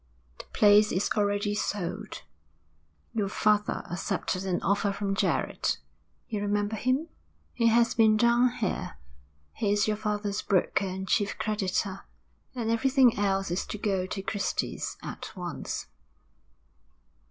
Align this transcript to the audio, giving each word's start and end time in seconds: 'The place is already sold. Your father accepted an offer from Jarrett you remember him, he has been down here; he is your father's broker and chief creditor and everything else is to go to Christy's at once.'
'The 0.39 0.45
place 0.45 0.91
is 0.91 1.11
already 1.15 1.53
sold. 1.53 2.23
Your 3.13 3.29
father 3.29 3.83
accepted 3.87 4.45
an 4.45 4.59
offer 4.63 4.91
from 4.91 5.13
Jarrett 5.13 5.77
you 6.27 6.41
remember 6.41 6.75
him, 6.75 7.07
he 7.53 7.67
has 7.67 7.93
been 7.93 8.17
down 8.17 8.49
here; 8.53 8.97
he 9.53 9.71
is 9.71 9.87
your 9.87 9.97
father's 9.97 10.41
broker 10.41 10.87
and 10.87 11.07
chief 11.07 11.37
creditor 11.37 12.01
and 12.55 12.71
everything 12.71 13.15
else 13.19 13.51
is 13.51 13.63
to 13.67 13.77
go 13.77 14.07
to 14.07 14.23
Christy's 14.23 14.97
at 15.03 15.31
once.' 15.35 15.85